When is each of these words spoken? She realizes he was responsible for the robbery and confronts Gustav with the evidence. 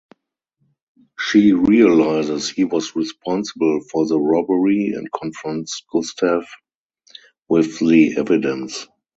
She 1.19 1.51
realizes 1.53 2.49
he 2.49 2.63
was 2.63 2.95
responsible 2.95 3.81
for 3.91 4.07
the 4.07 4.19
robbery 4.19 4.93
and 4.95 5.07
confronts 5.11 5.83
Gustav 5.93 6.43
with 7.47 7.77
the 7.77 8.17
evidence. 8.17 8.87